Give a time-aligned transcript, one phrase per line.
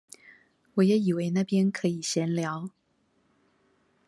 [0.73, 2.71] 我也以為那邊可以閒聊